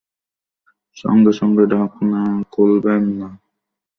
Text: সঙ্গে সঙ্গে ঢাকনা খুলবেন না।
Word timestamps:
সঙ্গে 0.97 1.31
সঙ্গে 1.31 1.63
ঢাকনা 1.73 2.21
খুলবেন 2.51 3.03
না। 3.19 3.29